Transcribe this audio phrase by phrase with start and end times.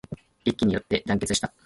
[0.43, 1.53] 一揆によって団結した